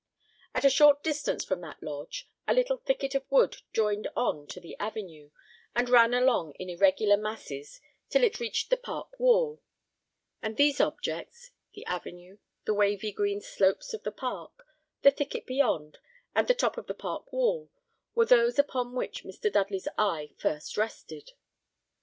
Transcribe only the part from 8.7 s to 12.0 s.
the park wall: and these objects, the